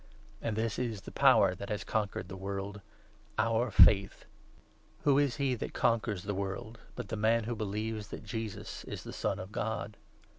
[0.41, 2.81] And this is the power that has conquered the world—
[3.51, 4.25] our faith!
[5.03, 8.83] Who is he that conquers the world but 5 the man who believes that Jesus
[8.85, 9.97] is the Son of God